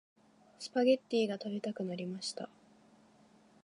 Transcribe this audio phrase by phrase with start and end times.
[0.57, 2.49] スパゲッティが食べたくなりました。